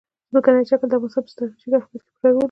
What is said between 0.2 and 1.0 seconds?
ځمکنی شکل د